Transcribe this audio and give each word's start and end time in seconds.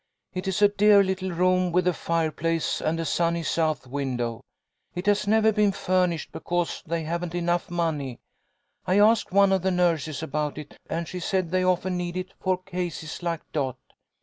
It 0.33 0.47
is 0.47 0.63
a 0.63 0.67
dear 0.67 1.03
little 1.03 1.29
room 1.29 1.71
with 1.71 1.85
a 1.87 1.93
fireplace 1.93 2.81
and 2.81 2.99
a 2.99 3.05
sunny 3.05 3.43
south 3.43 3.85
window. 3.85 4.41
It 4.95 5.05
has 5.05 5.27
never 5.27 5.51
been 5.51 5.71
furnished 5.71 6.31
because 6.31 6.81
they 6.87 7.03
haven't 7.03 7.35
enough 7.35 7.69
money. 7.69 8.19
I 8.87 8.97
asked 8.97 9.31
one 9.31 9.51
of 9.51 9.61
the 9.61 9.69
nurses 9.69 10.23
about 10.23 10.57
it, 10.57 10.75
and 10.89 11.07
she 11.07 11.19
said 11.19 11.51
they 11.51 11.63
often 11.63 11.97
need 11.97 12.17
it 12.17 12.33
for 12.39 12.57
cases 12.57 13.21
like 13.21 13.41
Dot. 13.51 13.77